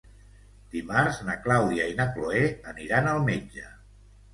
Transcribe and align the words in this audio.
Dimarts 0.75 1.21
na 1.29 1.37
Clàudia 1.45 1.87
i 1.95 1.95
na 2.03 2.09
Cloè 2.19 2.45
aniran 2.77 3.15
al 3.17 3.25
metge. 3.33 3.73